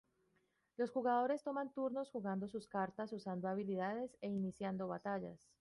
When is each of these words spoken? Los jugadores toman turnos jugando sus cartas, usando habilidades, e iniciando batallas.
Los 0.77 0.89
jugadores 0.89 1.43
toman 1.43 1.71
turnos 1.73 2.09
jugando 2.09 2.47
sus 2.47 2.67
cartas, 2.67 3.13
usando 3.13 3.47
habilidades, 3.47 4.17
e 4.21 4.29
iniciando 4.29 4.87
batallas. 4.87 5.47